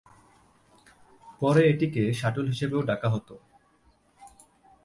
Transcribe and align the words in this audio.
পরে 1.41 1.61
এটিকে 1.69 2.03
শাটল 2.13 2.45
হিসেবেও 2.47 2.81
ডাকা 2.81 3.07
হত। 3.09 3.29